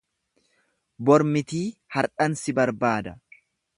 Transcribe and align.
Bor 1.09 1.25
mitii 1.35 1.61
hardhan 1.97 2.39
si 2.43 2.57
barbaada. 2.61 3.15